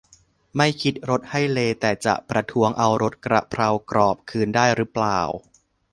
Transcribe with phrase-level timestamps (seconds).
[0.57, 5.19] ไม่คิดรสให้เลย์แต่จะประท้วงเอารสกระเพรากรอบคืนได้รึเปล่า